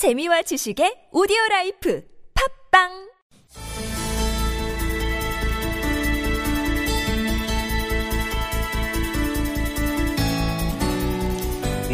재미와 0.00 0.40
지식의 0.40 1.12
오디오 1.12 1.36
라이프 1.50 2.02
팟빵 2.70 2.88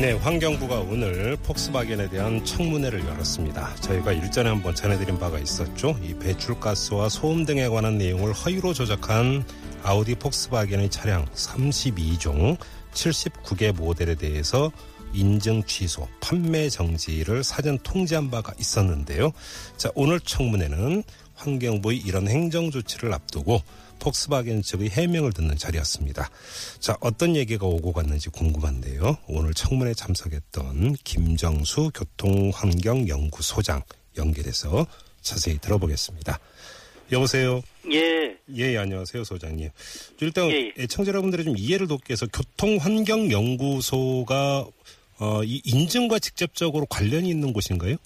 네, 0.00 0.12
환경부가 0.12 0.82
오늘 0.82 1.36
폭스바겐에 1.42 2.08
대한 2.10 2.44
청문회를 2.44 3.04
열었습니다. 3.04 3.74
저희가 3.74 4.12
일전에 4.12 4.50
한번 4.50 4.76
전해드린 4.76 5.18
바가 5.18 5.40
있었죠. 5.40 5.98
이 6.00 6.14
배출가스와 6.14 7.08
소음 7.08 7.44
등에 7.44 7.66
관한 7.66 7.98
내용을 7.98 8.32
허위로 8.32 8.72
조작한 8.72 9.44
아우디 9.82 10.14
폭스바겐의 10.14 10.90
차량 10.90 11.24
32종 11.34 12.56
79개 12.92 13.74
모델에 13.74 14.14
대해서 14.14 14.70
인증 15.12 15.62
취소, 15.64 16.08
판매 16.20 16.68
정지를 16.68 17.44
사전 17.44 17.78
통지한 17.78 18.30
바가 18.30 18.52
있었는데요. 18.58 19.32
자, 19.76 19.90
오늘 19.94 20.20
청문회는 20.20 21.02
환경부의 21.34 21.98
이런 21.98 22.28
행정 22.28 22.70
조치를 22.70 23.12
앞두고 23.12 23.62
폭스바겐 23.98 24.62
측의 24.62 24.90
해명을 24.90 25.32
듣는 25.32 25.56
자리였습니다. 25.56 26.30
자, 26.78 26.96
어떤 27.00 27.34
얘기가 27.36 27.66
오고 27.66 27.92
갔는지 27.92 28.28
궁금한데요. 28.30 29.18
오늘 29.26 29.52
청문회 29.54 29.94
참석했던 29.94 30.96
김정수 31.04 31.90
교통환경연구소장 31.94 33.82
연결해서 34.18 34.86
자세히 35.22 35.58
들어보겠습니다. 35.58 36.38
여보세요. 37.12 37.62
예. 37.92 38.36
예, 38.54 38.78
안녕하세요, 38.78 39.24
소장님. 39.24 39.70
일단 40.20 40.50
예, 40.50 40.72
예. 40.76 40.82
애청자 40.82 41.10
여러분들의 41.10 41.44
좀 41.44 41.54
이해를 41.56 41.86
돕기 41.86 42.10
위해서 42.10 42.26
교통환경연구소가 42.26 44.66
어, 45.18 45.42
이 45.44 45.60
인증과 45.64 46.18
직접적으로 46.18 46.86
관련이 46.86 47.28
있는 47.28 47.52
곳인가요? 47.52 47.96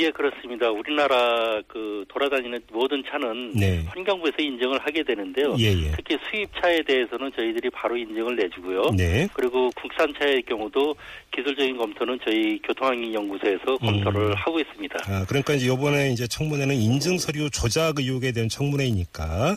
예, 0.00 0.10
그렇습니다. 0.12 0.70
우리나라 0.70 1.60
그 1.66 2.04
돌아다니는 2.08 2.60
모든 2.70 3.02
차는 3.10 3.50
네. 3.56 3.82
환경부에서 3.88 4.36
인증을 4.38 4.78
하게 4.78 5.02
되는데요. 5.02 5.56
예, 5.58 5.72
예. 5.72 5.90
특히 5.96 6.16
수입차에 6.30 6.82
대해서는 6.84 7.32
저희들이 7.34 7.68
바로 7.70 7.96
인증을 7.96 8.36
내주고요. 8.36 8.82
네. 8.96 9.26
그리고 9.34 9.70
국산차의 9.72 10.44
경우도 10.48 10.94
기술적인 11.34 11.76
검토는 11.78 12.20
저희 12.24 12.60
교통환경연구소에서 12.62 13.76
검토를 13.78 14.36
하고 14.36 14.60
있습니다. 14.60 14.96
아, 15.04 15.24
그러니까 15.26 15.54
이제 15.54 15.66
이번에 15.66 16.12
이제 16.12 16.28
청문회는 16.28 16.76
인증 16.76 17.18
서류 17.18 17.50
조작 17.50 17.98
의혹에 17.98 18.30
대한 18.30 18.48
청문회이니까 18.48 19.56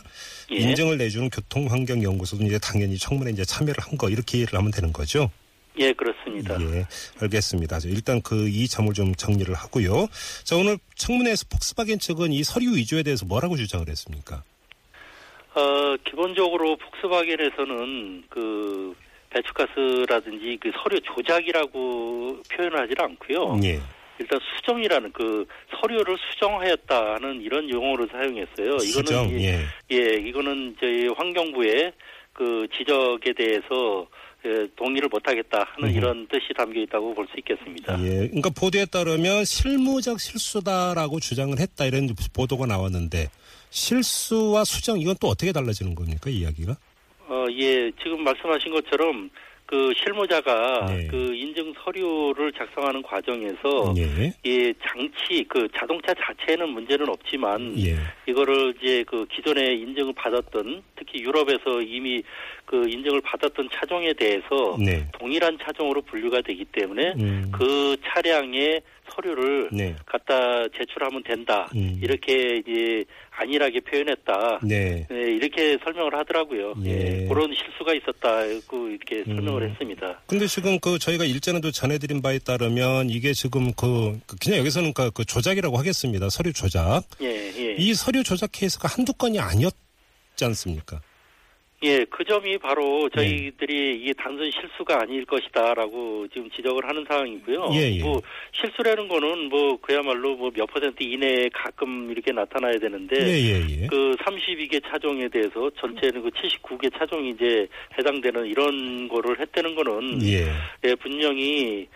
예. 0.50 0.56
인증을 0.56 0.98
내주는 0.98 1.30
교통환경연구소도 1.30 2.42
이제 2.42 2.58
당연히 2.58 2.98
청문회 2.98 3.30
이제 3.30 3.44
참여를 3.44 3.76
한 3.78 3.96
거 3.96 4.10
이렇게 4.10 4.38
이해를 4.38 4.58
하면 4.58 4.72
되는 4.72 4.92
거죠. 4.92 5.30
예, 5.78 5.92
그렇습니다. 5.92 6.60
예, 6.60 6.86
알겠습니다. 7.20 7.78
자, 7.80 7.88
일단 7.88 8.20
그 8.20 8.46
이 8.46 8.68
점을 8.68 8.92
좀 8.92 9.14
정리를 9.14 9.52
하고요. 9.54 10.06
자, 10.44 10.56
오늘 10.56 10.78
청문회에서 10.96 11.46
폭스바겐 11.50 11.98
측은 11.98 12.32
이 12.32 12.42
서류 12.44 12.76
위조에 12.76 13.02
대해서 13.02 13.24
뭐라고 13.24 13.56
주장을 13.56 13.88
했습니까? 13.88 14.42
어, 15.54 15.96
기본적으로 16.04 16.76
폭스바겐에서는 16.76 18.24
그 18.28 18.94
배출가스라든지 19.30 20.58
그 20.60 20.70
서류 20.82 21.00
조작이라고 21.00 22.42
표현하지 22.50 22.94
않고요. 22.98 23.60
예. 23.64 23.80
일단 24.22 24.38
수정이라는 24.56 25.12
그 25.12 25.44
서류를 25.80 26.16
수정하였다는 26.30 27.42
이런 27.42 27.68
용어를 27.68 28.08
사용했어요. 28.10 28.78
수정. 28.78 29.24
이거는 29.28 29.40
이- 29.40 29.44
예. 29.46 29.60
예, 29.90 30.14
이거는 30.28 30.76
저희 30.80 31.08
환경부의 31.08 31.92
그 32.32 32.66
지적에 32.76 33.32
대해서 33.34 34.06
예, 34.44 34.66
동의를 34.74 35.08
못하겠다 35.08 35.64
하는 35.74 35.88
음흠. 35.90 35.96
이런 35.98 36.26
뜻이 36.26 36.48
담겨 36.56 36.80
있다고 36.80 37.14
볼 37.14 37.24
수 37.28 37.34
있겠습니다. 37.38 37.96
예. 38.02 38.26
그러니까 38.26 38.50
보도에 38.50 38.86
따르면 38.86 39.44
실무적 39.44 40.18
실수다라고 40.18 41.20
주장을 41.20 41.56
했다 41.60 41.84
이런 41.86 42.08
보도가 42.34 42.66
나왔는데 42.66 43.28
실수와 43.70 44.64
수정 44.64 44.98
이건 44.98 45.14
또 45.20 45.28
어떻게 45.28 45.52
달라지는 45.52 45.94
겁니까 45.94 46.28
이야기가? 46.28 46.76
어, 47.28 47.46
예, 47.56 47.90
지금 48.02 48.24
말씀하신 48.24 48.72
것처럼 48.72 49.30
그 49.72 49.90
실무자가 49.96 50.84
네. 50.86 51.06
그 51.06 51.34
인증 51.34 51.72
서류를 51.82 52.52
작성하는 52.52 53.00
과정에서 53.00 53.94
예. 53.96 54.30
이 54.44 54.74
장치 54.86 55.42
그 55.48 55.66
자동차 55.74 56.12
자체에는 56.12 56.68
문제는 56.68 57.08
없지만 57.08 57.74
예. 57.78 57.96
이거를 58.26 58.74
이제 58.82 59.02
그 59.08 59.24
기존에 59.34 59.72
인증을 59.76 60.12
받았던 60.12 60.82
특히 61.04 61.22
유럽에서 61.22 61.80
이미 61.82 62.22
그 62.64 62.88
인증을 62.88 63.20
받았던 63.22 63.68
차종에 63.74 64.12
대해서 64.14 64.76
네. 64.78 65.06
동일한 65.12 65.58
차종으로 65.62 66.00
분류가 66.02 66.40
되기 66.42 66.64
때문에 66.66 67.14
음. 67.18 67.50
그 67.52 67.96
차량의 68.06 68.80
서류를 69.10 69.68
네. 69.72 69.94
갖다 70.06 70.66
제출하면 70.78 71.22
된다 71.24 71.68
음. 71.74 71.98
이렇게 72.02 72.62
이제 72.64 73.04
안일하게 73.30 73.80
표현했다 73.80 74.60
네. 74.62 75.06
네, 75.10 75.16
이렇게 75.32 75.76
설명을 75.84 76.14
하더라고요. 76.14 76.74
예. 76.84 76.90
예, 77.24 77.26
그런 77.28 77.52
실수가 77.52 77.94
있었다고 77.94 78.88
이렇게 78.88 79.24
설명을 79.24 79.62
음. 79.62 79.70
했습니다. 79.70 80.20
근데 80.26 80.46
지금 80.46 80.78
그 80.78 80.98
저희가 80.98 81.24
일전에도 81.24 81.70
전해드린 81.72 82.22
바에 82.22 82.38
따르면 82.38 83.10
이게 83.10 83.32
지금 83.32 83.72
그그 83.72 84.20
그냥 84.40 84.60
여기서는 84.60 84.92
그- 84.94 85.10
그 85.10 85.24
조작이라고 85.24 85.76
하겠습니다. 85.76 86.28
서류 86.30 86.52
조작. 86.52 87.02
예, 87.20 87.26
예. 87.58 87.74
이 87.76 87.92
서류 87.94 88.22
조작 88.22 88.50
케이스가 88.52 88.88
한두 88.88 89.12
건이 89.14 89.40
아니었 89.40 89.74
지 90.36 90.44
않습니까? 90.44 91.00
예, 91.84 92.04
그 92.04 92.24
점이 92.24 92.58
바로 92.58 93.08
네. 93.08 93.16
저희들이 93.16 94.00
이게 94.00 94.12
단순 94.12 94.48
실수가 94.52 95.00
아닐 95.00 95.24
것이다라고 95.24 96.28
지금 96.28 96.48
지적을 96.50 96.88
하는 96.88 97.04
상황이고요. 97.08 97.70
예, 97.72 97.96
예. 97.96 98.02
뭐 98.02 98.22
실수라는 98.52 99.08
거는 99.08 99.48
뭐 99.48 99.76
그야말로 99.80 100.36
뭐 100.36 100.52
몇 100.54 100.66
퍼센트 100.66 101.02
이내에 101.02 101.48
가끔 101.52 102.10
이렇게 102.10 102.30
나타나야 102.30 102.78
되는데 102.78 103.16
예, 103.20 103.32
예, 103.32 103.82
예. 103.82 103.86
그 103.88 104.14
32개 104.20 104.80
차종에 104.84 105.28
대해서 105.28 105.68
전체는 105.80 106.22
그 106.22 106.30
79개 106.30 106.92
차종이 106.96 107.30
이제 107.30 107.66
해당되는 107.98 108.46
이런 108.46 109.08
거를 109.08 109.40
했다는 109.40 109.74
거는 109.74 110.22
예. 110.22 110.46
예, 110.84 110.94
분명히 110.94 111.88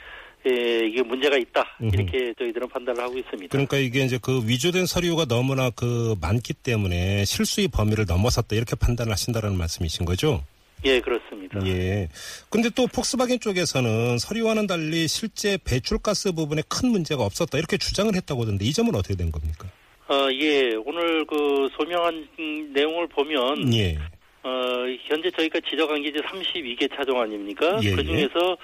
예, 0.46 0.86
이게 0.86 1.02
문제가 1.02 1.36
있다. 1.36 1.64
이렇게 1.80 2.32
저희들은 2.38 2.68
판단을 2.68 3.02
하고 3.02 3.18
있습니다. 3.18 3.48
그러니까 3.50 3.76
이게 3.78 4.04
이제 4.04 4.18
그 4.22 4.42
위조된 4.46 4.86
서류가 4.86 5.24
너무나 5.24 5.70
그 5.70 6.14
많기 6.20 6.54
때문에 6.54 7.24
실수의 7.24 7.68
범위를 7.68 8.04
넘어섰다 8.06 8.54
이렇게 8.54 8.76
판단을 8.76 9.10
하신다라는 9.12 9.58
말씀이신 9.58 10.06
거죠? 10.06 10.44
예, 10.84 11.00
그렇습니다. 11.00 11.66
예. 11.66 12.08
근데 12.48 12.70
또 12.70 12.86
폭스바겐 12.86 13.40
쪽에서는 13.40 14.18
서류와는 14.18 14.66
달리 14.66 15.08
실제 15.08 15.58
배출가스 15.64 16.32
부분에 16.32 16.62
큰 16.68 16.90
문제가 16.90 17.24
없었다 17.24 17.58
이렇게 17.58 17.76
주장을 17.76 18.14
했다고 18.14 18.42
하던데 18.42 18.64
이 18.64 18.72
점은 18.72 18.94
어떻게 18.94 19.16
된 19.16 19.32
겁니까? 19.32 19.68
어, 20.08 20.28
예, 20.32 20.74
오늘 20.74 21.26
그 21.26 21.68
소명한 21.76 22.28
음, 22.38 22.72
내용을 22.72 23.08
보면 23.08 23.74
예. 23.74 23.98
어, 24.46 24.86
현재 25.08 25.28
저희가 25.32 25.58
지적한 25.68 26.00
게 26.02 26.08
이제 26.10 26.20
32개 26.20 26.88
차종 26.94 27.20
아닙니까? 27.20 27.80
예, 27.82 27.90
그 27.90 28.00
예. 28.00 28.04
중에서 28.04 28.56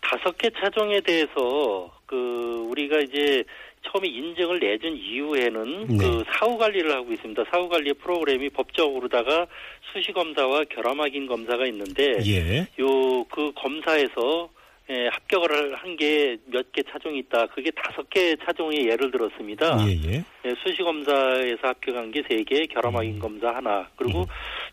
다섯 0.00 0.38
개 0.38 0.48
차종에 0.50 1.00
대해서 1.00 1.90
그 2.06 2.66
우리가 2.70 3.00
이제 3.00 3.42
처음에 3.82 4.06
인증을 4.08 4.60
내준 4.60 4.96
이후에는 4.96 5.86
네. 5.88 5.96
그 5.98 6.22
사후 6.32 6.56
관리를 6.56 6.92
하고 6.94 7.12
있습니다. 7.12 7.42
사후 7.50 7.68
관리 7.68 7.92
프로그램이 7.94 8.48
법적으로다가 8.50 9.46
수시 9.92 10.12
검사와 10.12 10.64
결함 10.70 11.00
확인 11.00 11.26
검사가 11.26 11.66
있는데 11.66 12.16
예. 12.26 12.66
요그 12.78 13.52
검사에서 13.56 14.48
예, 14.90 15.08
합격을 15.08 15.74
한 15.76 15.96
게 15.96 16.36
몇 16.52 16.70
개 16.72 16.82
차종이 16.82 17.20
있다. 17.20 17.46
그게 17.46 17.70
다섯 17.70 18.08
개 18.10 18.36
차종의 18.44 18.86
예를 18.90 19.10
들었습니다. 19.10 19.78
예, 19.88 19.92
예. 20.10 20.24
예, 20.44 20.54
수시 20.62 20.82
검사에서 20.82 21.68
합격한 21.68 22.10
게 22.10 22.22
세 22.28 22.42
개, 22.44 22.66
결함 22.66 22.94
확인 22.94 23.18
검사 23.18 23.48
하나, 23.48 23.88
그리고 23.96 24.26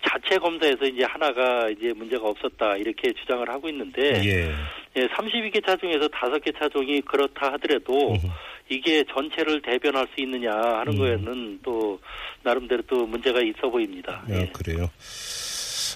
자체 0.07 0.37
검사에서 0.37 0.85
이제 0.85 1.03
하나가 1.03 1.69
이제 1.69 1.93
문제가 1.93 2.27
없었다 2.27 2.77
이렇게 2.77 3.13
주장을 3.13 3.47
하고 3.49 3.69
있는데 3.69 4.21
예. 4.25 4.51
예, 4.97 5.07
32개 5.07 5.65
차종에서 5.65 6.07
다섯 6.09 6.39
개 6.39 6.51
차종이 6.51 7.01
그렇다 7.01 7.53
하더라도. 7.53 8.17
이게 8.69 9.03
전체를 9.13 9.61
대변할 9.61 10.07
수 10.15 10.21
있느냐 10.21 10.49
하는 10.53 10.93
음. 10.93 10.97
거에는 10.97 11.59
또 11.61 11.99
나름대로 12.41 12.81
또 12.87 13.05
문제가 13.05 13.41
있어 13.41 13.69
보입니다. 13.69 14.23
아, 14.25 14.31
예. 14.31 14.49
그래요. 14.53 14.89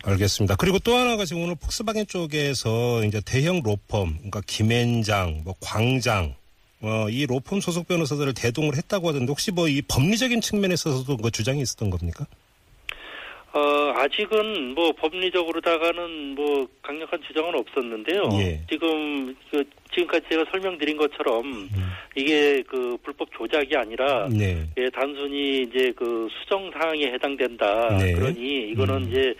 알겠습니다. 0.03 0.55
그리고 0.57 0.79
또 0.79 0.93
하나가 0.93 1.23
지금 1.23 1.43
오늘 1.43 1.55
폭스바겐 1.55 2.07
쪽에서 2.07 3.05
이제 3.05 3.21
대형 3.25 3.61
로펌, 3.63 4.07
그러니까 4.17 4.41
김앤장, 4.45 5.43
뭐 5.45 5.55
광장, 5.61 6.35
어, 6.81 7.07
이 7.09 7.25
로펌 7.25 7.61
소속 7.61 7.87
변호사들을 7.87 8.33
대동을 8.33 8.75
했다고 8.75 9.07
하던데 9.07 9.27
혹시 9.27 9.51
뭐 9.51 9.69
이 9.69 9.81
법리적인 9.81 10.41
측면에 10.41 10.73
있어서도 10.73 11.17
그 11.17 11.31
주장이 11.31 11.61
있었던 11.61 11.89
겁니까? 11.89 12.25
어, 13.55 13.93
아직은 13.95 14.75
뭐 14.75 14.91
법리적으로다가는 14.91 16.35
뭐 16.35 16.67
강력한 16.81 17.21
주장은 17.25 17.55
없었는데요. 17.55 18.23
예. 18.33 18.59
지금 18.69 19.33
그 19.49 19.63
지금까지 19.93 20.25
제가 20.29 20.43
설명드린 20.51 20.97
것처럼 20.97 21.69
이게 22.15 22.61
그 22.63 22.97
불법 23.01 23.29
조작이 23.31 23.73
아니라 23.77 24.27
네. 24.27 24.67
예, 24.77 24.89
단순히 24.89 25.61
이제 25.61 25.93
그 25.95 26.27
수정 26.41 26.69
사항에 26.71 27.05
해당된다. 27.13 27.97
네. 27.97 28.11
그러니 28.11 28.71
이거는 28.71 28.95
음. 28.95 29.09
이제 29.09 29.33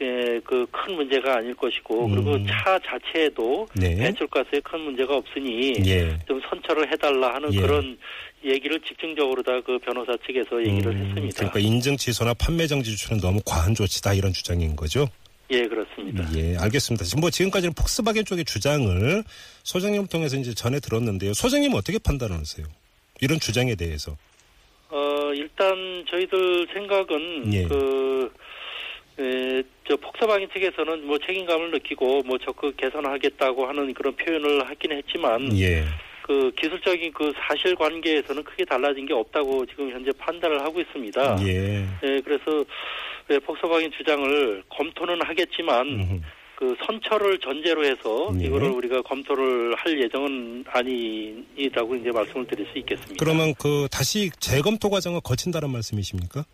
예, 0.00 0.40
그 0.44 0.66
큰 0.70 0.94
문제가 0.94 1.36
아닐 1.38 1.54
것이고 1.54 2.06
음. 2.06 2.10
그리고 2.14 2.46
차 2.46 2.78
자체에도 2.84 3.66
네. 3.74 3.96
배출가스에 3.96 4.60
큰 4.60 4.80
문제가 4.80 5.16
없으니 5.16 5.72
예. 5.86 6.18
좀 6.28 6.40
선처를 6.48 6.90
해달라 6.92 7.34
하는 7.34 7.52
예. 7.54 7.60
그런 7.60 7.96
얘기를 8.44 8.78
직접적으로 8.80 9.42
다 9.42 9.60
그 9.64 9.78
변호사 9.78 10.12
측에서 10.26 10.60
얘기를 10.60 10.92
음, 10.92 11.06
했습니다. 11.06 11.36
그러니까 11.36 11.58
인증 11.58 11.96
취소나 11.96 12.34
판매 12.34 12.66
정지 12.66 12.94
조치는 12.94 13.20
너무 13.20 13.40
과한 13.44 13.74
조치다 13.74 14.12
이런 14.14 14.32
주장인 14.32 14.76
거죠. 14.76 15.08
예, 15.50 15.66
그렇습니다. 15.66 16.24
예, 16.36 16.56
알겠습니다. 16.58 17.04
지금 17.04 17.20
뭐 17.22 17.30
지금까지는 17.30 17.72
폭스바겐 17.74 18.24
쪽의 18.26 18.44
주장을 18.44 19.24
소장님 19.62 20.06
통해서 20.08 20.36
이제 20.36 20.52
전해 20.54 20.78
들었는데요. 20.78 21.32
소장님 21.32 21.72
은 21.72 21.76
어떻게 21.76 21.98
판단하세요? 21.98 22.66
이런 23.22 23.40
주장에 23.40 23.74
대해서. 23.76 24.16
어, 24.90 25.32
일단 25.34 26.04
저희들 26.10 26.66
생각은 26.74 27.52
예. 27.54 27.64
그 27.64 28.30
에, 29.18 29.62
저 29.88 29.96
폭사방인 29.96 30.48
측에서는 30.52 31.06
뭐 31.06 31.18
책임감을 31.18 31.70
느끼고 31.70 32.22
뭐 32.24 32.36
적극 32.38 32.76
개선하겠다고 32.76 33.66
하는 33.66 33.94
그런 33.94 34.14
표현을 34.16 34.68
하긴 34.68 34.92
했지만 34.92 35.58
예. 35.58 35.84
그 36.22 36.50
기술적인 36.60 37.12
그 37.12 37.32
사실 37.38 37.74
관계에서는 37.76 38.42
크게 38.42 38.64
달라진 38.64 39.06
게 39.06 39.14
없다고 39.14 39.64
지금 39.66 39.90
현재 39.90 40.10
판단을 40.18 40.60
하고 40.60 40.80
있습니다. 40.80 41.38
예. 41.46 41.86
예, 42.02 42.20
그래서 42.20 42.64
예, 43.30 43.38
폭소방인 43.38 43.90
주장을 43.92 44.62
검토는 44.68 45.22
하겠지만 45.22 45.86
음흠. 45.86 46.20
그 46.56 46.74
선처를 46.86 47.38
전제로 47.38 47.84
해서 47.84 48.32
네. 48.34 48.46
이거를 48.46 48.70
우리가 48.70 49.02
검토를 49.02 49.74
할 49.76 50.02
예정은 50.02 50.64
아니라고 50.66 51.94
이제 51.96 52.10
말씀을 52.10 52.46
드릴 52.46 52.66
수 52.72 52.78
있겠습니다. 52.78 53.16
그러면 53.18 53.54
그 53.58 53.86
다시 53.92 54.30
재검토 54.40 54.88
과정을 54.88 55.20
거친다는 55.22 55.70
말씀이십니까? 55.70 56.44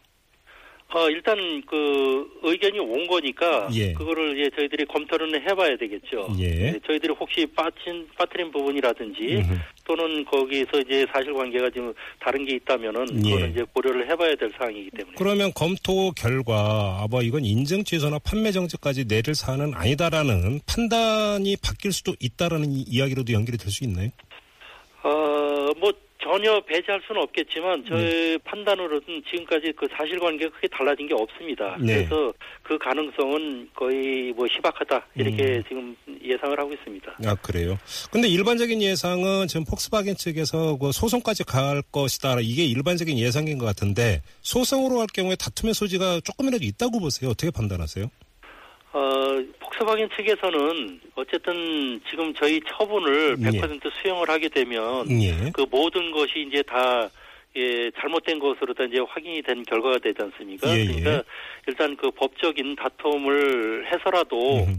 어, 0.95 1.09
일단 1.09 1.37
그 1.67 2.29
의견이 2.43 2.79
온 2.79 3.07
거니까 3.07 3.67
예. 3.73 3.95
그거를 3.95 4.39
이제 4.39 4.51
저희들이 4.55 4.85
검토는 4.85 5.41
해봐야 5.41 5.75
되겠죠. 5.79 6.29
예. 6.39 6.49
네, 6.73 6.81
저희들이 6.87 7.15
혹시 7.19 7.47
빠진 7.47 8.07
빠뜨린 8.19 8.53
부분이라든지 8.53 9.37
음흠. 9.37 9.55
또는 9.85 10.23
거기서 10.27 10.81
이제 10.81 11.07
사실관계가 11.11 11.71
좀 11.71 11.95
다른 12.21 12.45
게 12.45 12.57
있다면은 12.57 13.07
예. 13.25 13.31
그거는 13.31 13.51
이제 13.53 13.65
고려를 13.73 14.11
해봐야 14.11 14.35
될 14.37 14.53
사항이기 14.59 14.91
때문에. 14.91 15.15
그러면 15.17 15.51
검토 15.55 16.11
결과 16.13 17.01
아, 17.01 17.07
뭐 17.11 17.23
이건 17.23 17.45
인증 17.47 17.85
취소나 17.85 18.19
판매 18.19 18.53
정지까지 18.53 19.07
내릴 19.09 19.35
사안은 19.35 19.73
아니다라는 19.75 20.61
판단이 20.67 21.57
바뀔 21.65 21.93
수도 21.93 22.15
있다라는 22.21 22.71
이- 22.71 22.85
이야기로도 22.87 23.33
연결이 23.33 23.57
될 23.57 23.71
수 23.71 23.85
있나요? 23.85 24.11
어, 25.05 25.09
뭐 25.81 25.91
전혀 26.23 26.61
배제할 26.61 27.01
수는 27.07 27.23
없겠지만 27.23 27.85
저의 27.87 28.05
네. 28.05 28.39
판단으로는 28.45 29.23
지금까지 29.29 29.73
그 29.77 29.87
사실관계가 29.97 30.55
크게 30.55 30.69
달라진 30.69 31.09
게 31.09 31.15
없습니다. 31.15 31.77
네. 31.81 32.07
그래서 32.07 32.33
그 32.63 32.79
가능성은 32.79 33.71
거의 33.75 34.33
뭐 34.33 34.47
희박하다 34.47 35.07
이렇게 35.17 35.43
음. 35.43 35.65
지금 35.69 35.97
예상을 36.23 36.59
하고 36.59 36.73
있습니다. 36.73 37.13
아 37.27 37.35
그래요. 37.37 37.77
근데 38.11 38.29
일반적인 38.29 38.81
예상은 38.81 39.49
지금 39.49 39.65
폭스바겐 39.65 40.17
측에서 40.17 40.77
그 40.79 40.93
소송까지 40.93 41.45
갈 41.45 41.83
것이다. 41.91 42.37
이게 42.41 42.65
일반적인 42.65 43.19
예상인 43.19 43.59
것 43.59 43.67
같은데 43.67 44.23
소송으로 44.43 45.01
할 45.01 45.07
경우에 45.13 45.35
다툼의 45.37 45.75
소지가 45.75 46.21
조금이라도 46.21 46.65
있다고 46.65 47.01
보세요. 47.01 47.31
어떻게 47.31 47.51
판단하세요? 47.51 48.09
어, 48.93 49.43
폭스바겐 49.61 50.11
측에서는 50.17 51.01
어쨌든 51.15 52.01
지금 52.11 52.33
저희 52.35 52.61
처분을 52.67 53.37
예. 53.41 53.51
100% 53.51 53.91
수용을 54.03 54.29
하게 54.29 54.49
되면 54.49 55.11
예. 55.23 55.51
그 55.53 55.65
모든 55.71 56.11
것이 56.11 56.47
이제 56.49 56.63
다 56.63 57.09
예, 57.57 57.91
잘못된 58.01 58.39
것으로 58.39 58.73
다 58.75 58.85
이제 58.85 58.99
확인이 59.07 59.43
된 59.43 59.63
결과가 59.63 59.99
되지 59.99 60.23
않습니까? 60.23 60.69
예, 60.69 60.81
예. 60.81 60.87
그러니까 60.87 61.23
일단 61.67 61.97
그 61.97 62.11
법적인 62.11 62.77
다툼을 62.77 63.93
해서라도 63.93 64.65
음. 64.65 64.79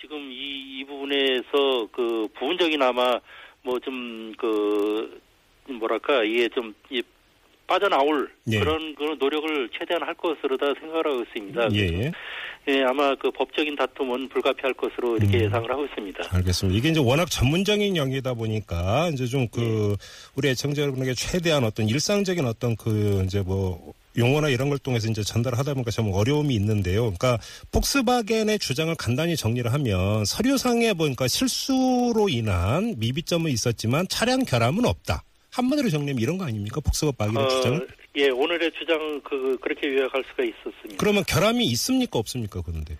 지금 0.00 0.18
이, 0.30 0.78
이 0.80 0.84
부분에서 0.84 1.88
그 1.92 2.28
부분적이나마 2.34 3.20
뭐 3.62 3.78
좀 3.80 4.32
그 4.36 5.20
뭐랄까 5.68 6.22
이게 6.24 6.48
좀 6.48 6.74
이, 6.90 7.02
빠져나올 7.66 8.30
예. 8.50 8.58
그런 8.58 8.94
그런 8.94 9.18
노력을 9.18 9.68
최대한 9.78 10.02
할 10.06 10.14
것으로 10.14 10.56
다 10.58 10.66
생각을 10.78 11.06
하고 11.06 11.22
있습니다. 11.22 11.68
예. 12.68 12.74
예, 12.74 12.82
아마 12.84 13.14
그 13.16 13.30
법적인 13.30 13.76
다툼은 13.76 14.28
불가피할 14.28 14.74
것으로 14.74 15.16
이렇게 15.16 15.38
음. 15.38 15.44
예상을 15.44 15.70
하고 15.70 15.84
있습니다. 15.84 16.24
알겠습니다. 16.30 16.78
이게 16.78 16.88
이제 16.90 17.00
워낙 17.00 17.30
전문적인 17.30 17.96
영역이다 17.96 18.34
보니까 18.34 19.10
이제 19.12 19.26
좀그 19.26 19.96
우리 20.34 20.48
애청자 20.48 20.82
여러분에게 20.82 21.14
최대한 21.14 21.64
어떤 21.64 21.88
일상적인 21.88 22.46
어떤 22.46 22.76
그 22.76 23.22
이제 23.26 23.42
뭐 23.42 23.92
용어나 24.16 24.48
이런 24.48 24.68
걸 24.68 24.78
통해서 24.78 25.08
이제 25.08 25.22
전달하다 25.22 25.74
보니까 25.74 25.90
좀 25.90 26.12
어려움이 26.12 26.54
있는데요. 26.54 27.02
그러니까 27.02 27.38
폭스바겐의 27.72 28.58
주장을 28.60 28.94
간단히 28.94 29.36
정리를 29.36 29.70
하면 29.72 30.24
서류상에 30.24 30.94
보니까 30.94 31.28
실수로 31.28 32.28
인한 32.28 32.94
미비점은 32.98 33.50
있었지만 33.50 34.06
차량 34.08 34.44
결함은 34.44 34.84
없다. 34.84 35.22
한마디로 35.50 35.90
정리하면 35.90 36.20
이런 36.20 36.38
거 36.38 36.44
아닙니까? 36.44 36.80
폭스바겐의 36.80 37.48
주장은? 37.50 37.86
예, 38.16 38.28
오늘의 38.28 38.72
주장은 38.72 39.22
그 39.22 39.56
그렇게 39.60 39.88
요약할 39.88 40.24
수가 40.30 40.44
있었습니다. 40.44 40.96
그러면 40.98 41.24
결함이 41.26 41.64
있습니까? 41.64 42.18
없습니까? 42.18 42.62
그런데. 42.62 42.96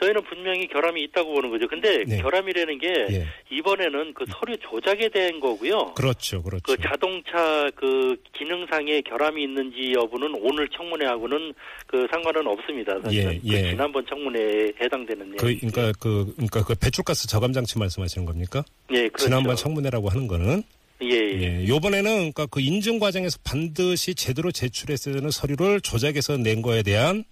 저희는 0.00 0.22
분명히 0.24 0.66
결함이 0.66 1.02
있다고 1.02 1.34
보는 1.34 1.50
거죠. 1.50 1.68
근데 1.68 2.04
네. 2.04 2.22
결함이라는 2.22 2.78
게 2.78 2.88
예. 3.10 3.26
이번에는 3.50 4.14
그 4.14 4.24
서류 4.30 4.56
조작에 4.56 5.10
대한 5.10 5.38
거고요. 5.40 5.92
그렇죠. 5.94 6.42
그렇죠. 6.42 6.62
그 6.64 6.76
자동차 6.82 7.68
그 7.76 8.16
기능상의 8.32 9.02
결함이 9.02 9.42
있는지 9.42 9.92
여부는 9.94 10.36
오늘 10.40 10.68
청문회하고는 10.70 11.52
그 11.86 12.06
상관은 12.10 12.46
없습니다. 12.46 12.98
사실은. 13.02 13.34
예, 13.34 13.40
예. 13.44 13.62
그 13.62 13.68
지난번 13.68 14.06
청문회에 14.06 14.72
해당되는 14.80 15.36
그. 15.36 15.36
그러니까 15.36 15.92
그, 16.00 16.32
그러니까 16.34 16.64
그 16.64 16.74
배출가스 16.74 17.28
저감 17.28 17.52
장치 17.52 17.78
말씀하시는 17.78 18.24
겁니까? 18.24 18.64
예, 18.92 19.08
그렇죠. 19.08 19.26
지난번 19.26 19.54
청문회라고 19.54 20.08
하는 20.08 20.26
거는 20.26 20.62
예, 21.02 21.08
예. 21.08 21.60
예, 21.62 21.66
요번에는 21.66 22.10
그러니까 22.32 22.46
그 22.46 22.60
인증 22.60 22.98
과정에서 22.98 23.38
반드시 23.44 24.14
제대로 24.14 24.50
제출했어야 24.52 25.14
되는 25.14 25.30
서류를 25.30 25.80
조작해서 25.80 26.36
낸 26.36 26.62
거에 26.62 26.82
대한 26.82 27.24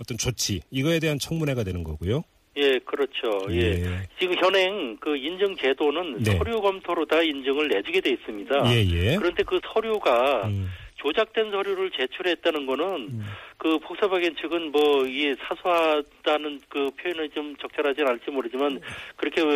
어떤 0.00 0.16
조치 0.16 0.60
이거에 0.70 0.98
대한 0.98 1.18
청문회가 1.18 1.62
되는 1.64 1.84
거고요. 1.84 2.24
예, 2.56 2.78
그렇죠. 2.80 3.46
예. 3.50 4.08
지금 4.18 4.36
현행 4.36 4.96
그 5.00 5.16
인증 5.16 5.56
제도는 5.56 6.22
네. 6.22 6.36
서류 6.36 6.60
검토로 6.60 7.06
다 7.06 7.22
인증을 7.22 7.68
내주게 7.68 8.00
돼 8.00 8.10
있습니다. 8.10 8.74
예, 8.74 8.84
예. 8.86 9.16
그런데 9.16 9.42
그 9.44 9.60
서류가 9.72 10.46
음, 10.48 10.68
조작된 11.00 11.50
서류를 11.50 11.90
제출했다는 11.90 12.66
거는 12.66 12.84
음. 12.84 13.24
그 13.56 13.78
폭사바겐 13.78 14.36
측은 14.36 14.70
뭐 14.70 15.06
이게 15.06 15.34
사소하다는 15.40 16.60
그 16.68 16.90
표현은 16.96 17.30
좀 17.34 17.56
적절하진 17.56 18.06
않을지 18.06 18.30
모르지만 18.30 18.80
그렇게 19.16 19.40
어, 19.40 19.46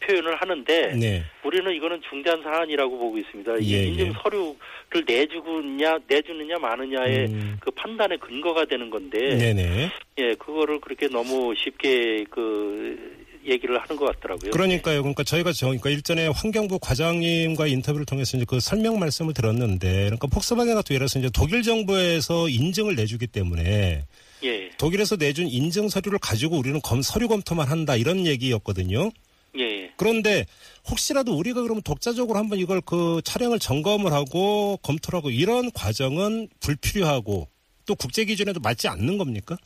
표현을 0.00 0.36
하는데 0.36 0.94
네. 0.94 1.22
우리는 1.44 1.74
이거는 1.74 2.00
중대한 2.08 2.42
사안이라고 2.42 2.98
보고 2.98 3.18
있습니다. 3.18 3.56
이 3.60 3.74
예, 3.74 3.84
인증 3.84 4.06
예. 4.08 4.12
서류를 4.22 5.04
내주느냐 5.06 5.98
내주느냐 6.06 6.58
마느냐의 6.58 7.26
음, 7.26 7.56
그 7.60 7.70
판단의 7.72 8.18
근거가 8.18 8.64
되는 8.66 8.90
건데 8.90 9.18
네네. 9.36 9.90
예 10.18 10.34
그거를 10.34 10.80
그렇게 10.80 11.08
너무 11.08 11.54
쉽게 11.56 12.24
그 12.30 13.21
얘기를 13.46 13.80
하는 13.80 13.96
것 13.96 14.06
같더라고요. 14.06 14.50
그러니까요. 14.52 15.02
그러니까 15.02 15.24
저희가 15.24 15.52
저, 15.52 15.66
그러니까 15.66 15.90
일전에 15.90 16.28
환경부 16.28 16.78
과장님과 16.78 17.66
인터뷰를 17.66 18.06
통해서 18.06 18.36
이제 18.36 18.46
그 18.48 18.60
설명 18.60 18.98
말씀을 18.98 19.34
들었는데, 19.34 20.04
그러니까 20.04 20.26
폭스바겐 20.28 20.74
같은 20.74 20.94
예를 20.94 21.06
들어서 21.06 21.18
이제 21.18 21.30
독일 21.32 21.62
정부에서 21.62 22.48
인증을 22.48 22.94
내주기 22.94 23.26
때문에 23.26 24.04
예, 24.44 24.70
독일에서 24.78 25.16
내준 25.16 25.48
인증 25.48 25.88
서류를 25.88 26.18
가지고 26.18 26.58
우리는 26.58 26.80
검, 26.82 27.02
서류 27.02 27.28
검토만 27.28 27.68
한다 27.68 27.96
이런 27.96 28.26
얘기였거든요. 28.26 29.10
예, 29.58 29.62
예. 29.62 29.90
그런데 29.96 30.46
혹시라도 30.88 31.36
우리가 31.36 31.62
그러면 31.62 31.82
독자적으로 31.82 32.38
한번 32.38 32.58
이걸 32.58 32.80
그 32.80 33.20
차량을 33.24 33.58
점검을 33.58 34.12
하고 34.12 34.78
검토를 34.82 35.18
하고 35.18 35.30
이런 35.30 35.70
과정은 35.72 36.48
불필요하고 36.60 37.48
또 37.86 37.94
국제 37.94 38.24
기준에도 38.24 38.60
맞지 38.60 38.88
않는 38.88 39.18
겁니까? 39.18 39.56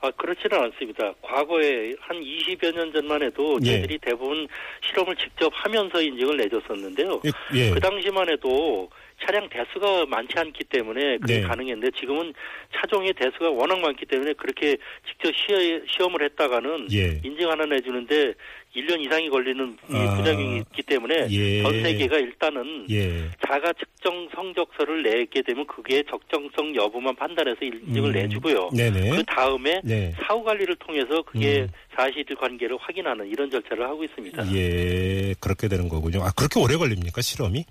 아, 0.00 0.10
그렇지는 0.10 0.60
않습니다. 0.64 1.14
과거에 1.22 1.94
한 2.00 2.20
20여 2.20 2.74
년 2.74 2.92
전만 2.92 3.22
해도 3.22 3.58
예. 3.62 3.66
저희들이 3.66 3.98
대부분 3.98 4.46
실험을 4.86 5.16
직접 5.16 5.50
하면서 5.54 6.00
인증을 6.00 6.36
내줬었는데요. 6.36 7.22
예. 7.24 7.58
예. 7.58 7.70
그 7.70 7.80
당시만 7.80 8.28
해도 8.28 8.90
차량 9.24 9.48
대수가 9.48 10.06
많지 10.06 10.34
않기 10.36 10.64
때문에 10.64 11.18
그게 11.18 11.40
네. 11.40 11.42
가능했는데 11.42 11.90
지금은 11.98 12.34
차종의 12.74 13.14
대수가 13.14 13.50
워낙 13.50 13.78
많기 13.80 14.04
때문에 14.06 14.32
그렇게 14.34 14.76
직접 15.08 15.32
시, 15.34 16.02
험 16.02 16.14
을 16.16 16.22
했다가는 16.24 16.88
예. 16.92 17.20
인증 17.24 17.50
하나 17.50 17.66
내주는데 17.66 18.32
1년 18.74 19.04
이상이 19.04 19.28
걸리는 19.30 19.76
이 19.90 19.94
아. 19.94 20.16
부작용이 20.16 20.58
있기 20.58 20.82
때문에 20.82 21.26
예. 21.30 21.62
전 21.62 21.82
세계가 21.82 22.18
일단은 22.18 22.86
예. 22.90 23.28
자가 23.46 23.72
측정 23.72 24.28
성적서를 24.34 25.02
내게 25.02 25.42
되면 25.42 25.66
그게 25.66 26.02
적정성 26.08 26.74
여부만 26.74 27.16
판단해서 27.16 27.58
인증을 27.62 28.10
음. 28.10 28.12
내주고요. 28.12 28.70
네네. 28.76 29.16
그 29.16 29.24
다음에 29.24 29.80
네. 29.82 30.12
사후 30.22 30.42
관리를 30.44 30.76
통해서 30.76 31.22
그게 31.22 31.62
음. 31.62 31.68
사실 31.94 32.24
관계를 32.34 32.76
확인하는 32.78 33.26
이런 33.26 33.50
절차를 33.50 33.84
하고 33.84 34.04
있습니다. 34.04 34.54
예. 34.54 35.34
그렇게 35.40 35.68
되는 35.68 35.88
거군요. 35.88 36.22
아, 36.22 36.30
그렇게 36.36 36.60
오래 36.60 36.76
걸립니까, 36.76 37.22
실험이? 37.22 37.64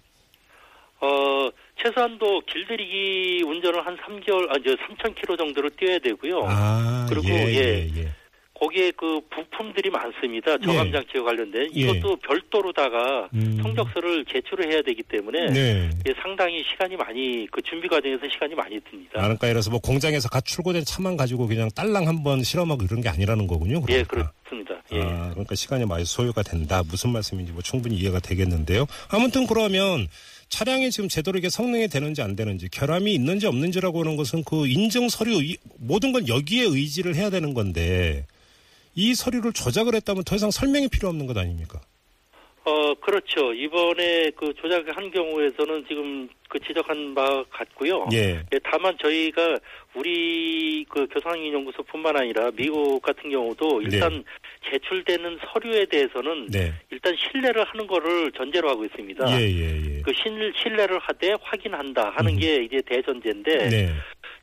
어, 1.86 1.90
최소한도 1.90 2.42
길들이기 2.42 3.44
운전을 3.46 3.86
한 3.86 3.96
3개월, 3.98 4.50
아, 4.50 4.56
저 4.66 4.76
3,000km 4.76 5.38
정도를 5.38 5.70
뛰어야 5.72 6.00
되고요. 6.00 6.44
아, 6.48 7.06
그리고, 7.08 7.30
예, 7.30 7.46
예. 7.48 7.56
예, 7.56 8.02
예. 8.02 8.12
거기에 8.58 8.92
그 8.92 9.20
부품들이 9.30 9.90
많습니다. 9.90 10.58
저감 10.60 10.90
장치와 10.90 11.26
관련된 11.26 11.70
예. 11.76 11.82
이것도 11.82 12.16
별도로다가 12.18 13.28
음. 13.34 13.60
성적서를 13.62 14.24
제출을 14.26 14.72
해야 14.72 14.82
되기 14.82 15.04
때문에 15.04 15.48
네. 15.48 15.90
예, 16.08 16.14
상당히 16.22 16.64
시간이 16.64 16.96
많이 16.96 17.46
그 17.52 17.62
준비 17.62 17.90
과정에서 17.90 18.22
시간이 18.32 18.56
많이 18.56 18.80
듭니다. 18.90 19.20
아, 19.20 19.24
그러니까 19.24 19.48
예를 19.48 19.56
들어서 19.56 19.72
뭐 19.72 19.82
공장에서 19.82 20.30
갓 20.30 20.46
출고된 20.46 20.86
차만 20.86 21.18
가지고 21.18 21.48
그냥 21.48 21.70
딸랑 21.76 22.08
한번 22.08 22.44
실험하고 22.44 22.84
이런 22.84 23.02
게 23.02 23.10
아니라는 23.10 23.46
거군요. 23.46 23.82
예, 23.90 24.04
그러니까. 24.04 24.32
그렇습니다. 24.46 24.55
예. 24.94 25.02
아, 25.02 25.30
그러니까 25.32 25.56
시간이 25.56 25.86
많이 25.86 26.06
소요가 26.06 26.44
된다. 26.44 26.84
무슨 26.88 27.12
말씀인지 27.12 27.52
뭐 27.52 27.62
충분히 27.62 27.96
이해가 27.96 28.20
되겠는데요. 28.20 28.86
아무튼 29.10 29.48
그러면 29.48 30.08
차량이 30.50 30.92
지금 30.92 31.10
제대로 31.10 31.38
이게 31.40 31.50
성능이 31.50 31.88
되는지 31.88 32.22
안 32.22 32.36
되는지 32.36 32.70
결함이 32.70 33.14
있는지 33.14 33.48
없는지라고 33.48 34.02
하는 34.02 34.16
것은 34.16 34.44
그 34.44 34.68
인증 34.68 35.10
서류 35.10 35.42
이- 35.42 35.58
모든 35.80 36.12
건 36.12 36.28
여기에 36.28 36.66
의지를 36.66 37.16
해야 37.16 37.30
되는 37.32 37.54
건데 37.56 38.28
이 38.94 39.16
서류를 39.16 39.54
조작을 39.54 39.96
했다면 39.96 40.24
더 40.24 40.36
이상 40.36 40.52
설명이 40.52 40.88
필요 40.90 41.10
없는 41.10 41.26
것 41.26 41.36
아닙니까? 41.38 41.82
어, 42.64 42.94
그렇죠. 43.02 43.54
이번에 43.54 44.32
그 44.38 44.54
조작한 44.62 45.12
경우에서는 45.12 45.86
지금 45.88 46.30
그 46.56 46.60
지적한 46.66 47.14
바 47.14 47.44
같고요. 47.50 48.08
예. 48.14 48.42
예, 48.54 48.60
다만 48.64 48.98
저희가 49.02 49.58
우리 49.94 50.86
그 50.88 51.06
교산연구소뿐만 51.08 52.16
아니라 52.16 52.50
미국 52.56 53.02
같은 53.02 53.30
경우도 53.30 53.82
일단 53.82 54.24
제출되는 54.72 55.38
서류에 55.52 55.86
대해서는 55.86 56.48
네. 56.48 56.74
일단 56.92 57.14
신뢰를 57.18 57.66
하는 57.66 57.88
거를 57.88 58.32
전제로 58.32 58.70
하고 58.70 58.86
있습니다. 58.86 59.38
예, 59.38 59.44
예, 59.44 59.98
예. 59.98 60.02
그 60.02 60.14
신, 60.14 60.54
신뢰를 60.56 60.98
하되 61.00 61.36
확인한다 61.42 62.14
하는 62.16 62.34
음. 62.34 62.40
게 62.40 62.64
이제 62.64 62.82
대전제인데 62.86 63.70
네. 63.70 63.90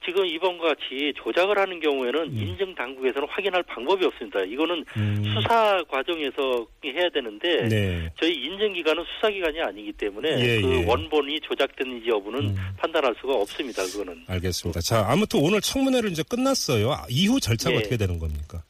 지금 0.04 0.26
이번과 0.26 0.74
같이 0.74 1.12
조작을 1.16 1.58
하는 1.58 1.78
경우에는 1.78 2.20
음. 2.22 2.36
인증 2.36 2.74
당국에서는 2.74 3.28
확인할 3.30 3.62
방법이 3.62 4.04
없습니다. 4.06 4.40
이거는 4.42 4.84
음, 4.96 5.24
수사 5.32 5.80
과정에서 5.88 6.66
해야 6.84 7.08
되는데 7.10 7.68
네. 7.68 8.10
저희 8.18 8.32
저희 8.32 8.44
인증 8.44 8.72
기관은 8.72 9.04
수사 9.14 9.28
기관이 9.30 9.60
아니기 9.60 9.92
때문에 9.92 10.28
예, 10.40 10.60
그 10.60 10.74
예. 10.74 10.84
원본이 10.86 11.40
조작됐는지 11.40 12.08
여부는 12.08 12.40
음. 12.40 12.56
판단할 12.78 13.14
수가 13.20 13.34
없습니다. 13.34 13.82
그거는. 13.84 14.24
알겠습니다. 14.26 14.80
자, 14.80 15.04
아무튼 15.08 15.40
오늘 15.42 15.60
청문회를 15.60 16.10
이제 16.10 16.22
끝났어요. 16.28 16.92
아, 16.92 17.04
이후 17.10 17.38
절차가 17.38 17.74
예. 17.74 17.78
어떻게 17.78 17.96
되는 17.96 18.18
겁니까? 18.18 18.62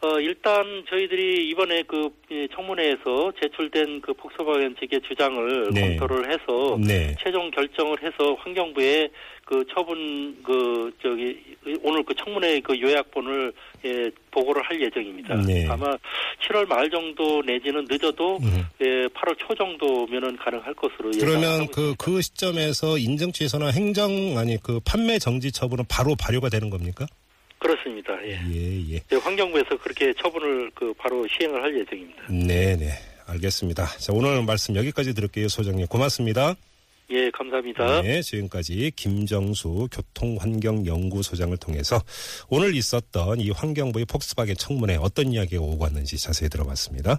어, 0.00 0.20
일단 0.20 0.84
저희들이 0.88 1.48
이번에 1.48 1.82
그 1.82 2.08
예, 2.30 2.46
청문회에서 2.54 3.32
제출된 3.42 4.00
그 4.00 4.12
폭소바겐 4.14 4.76
측의 4.78 5.00
주장을 5.08 5.70
네. 5.74 5.80
검토를 5.80 6.30
해서 6.30 6.78
네. 6.78 7.16
최종 7.20 7.50
결정을 7.50 8.00
해서 8.02 8.34
환경부에 8.38 9.08
그 9.44 9.64
처분 9.74 10.40
그 10.44 10.92
저기 11.02 11.36
오늘 11.82 12.04
그 12.04 12.14
청문회 12.14 12.60
그 12.60 12.80
요약본을 12.80 13.52
예, 13.86 14.10
보고를 14.30 14.62
할 14.62 14.80
예정입니다. 14.80 15.34
네. 15.42 15.66
아마 15.68 15.96
7월 16.46 16.68
말 16.68 16.88
정도 16.90 17.42
내지는 17.42 17.84
늦어도 17.88 18.36
음. 18.36 18.64
예, 18.80 19.08
8월 19.08 19.36
초 19.38 19.52
정도면은 19.54 20.36
가능할 20.36 20.74
것으로 20.74 21.10
그러면 21.18 21.66
그, 21.72 21.92
있습니다. 21.92 22.04
그 22.04 22.22
시점에서 22.22 22.98
인증 22.98 23.32
취소나 23.32 23.70
행정, 23.70 24.38
아니, 24.38 24.56
그 24.62 24.78
판매 24.84 25.18
정지 25.18 25.50
처분은 25.50 25.84
바로 25.88 26.14
발효가 26.14 26.48
되는 26.48 26.70
겁니까? 26.70 27.06
그렇습니다. 27.58 28.12
예. 28.24 28.40
예, 28.52 28.94
예. 28.94 29.02
예, 29.12 29.16
환경부에서 29.16 29.76
그렇게 29.78 30.12
처분을 30.14 30.70
그 30.74 30.92
바로 30.94 31.26
시행을 31.28 31.62
할 31.62 31.78
예정입니다. 31.78 32.22
네 32.30 32.76
네. 32.76 32.90
알겠습니다. 33.28 33.84
자, 33.98 34.12
오늘 34.12 34.42
말씀 34.42 34.74
여기까지 34.74 35.14
들을게요, 35.14 35.48
소장님. 35.48 35.86
고맙습니다. 35.86 36.54
예, 37.10 37.30
감사합니다. 37.30 38.02
네, 38.02 38.20
지금까지 38.20 38.92
김정수 38.94 39.88
교통환경연구소장을 39.90 41.56
통해서 41.56 42.02
오늘 42.48 42.74
있었던 42.74 43.40
이 43.40 43.50
환경부의 43.50 44.04
폭스바겐 44.06 44.56
청문회 44.56 44.96
어떤 44.96 45.32
이야기가 45.32 45.62
오고 45.62 45.78
갔는지 45.78 46.18
자세히 46.18 46.48
들어봤습니다. 46.50 47.18